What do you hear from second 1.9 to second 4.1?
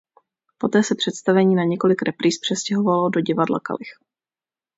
repríz přestěhovalo do Divadla Kalich.